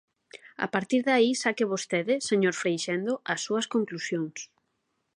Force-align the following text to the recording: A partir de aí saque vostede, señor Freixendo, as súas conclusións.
A 0.65 0.67
partir 0.75 0.99
de 1.07 1.11
aí 1.17 1.29
saque 1.43 1.71
vostede, 1.73 2.13
señor 2.29 2.55
Freixendo, 2.61 3.13
as 3.33 3.39
súas 3.45 3.65
conclusións. 3.73 4.37